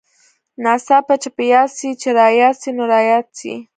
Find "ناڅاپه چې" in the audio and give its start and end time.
0.63-1.29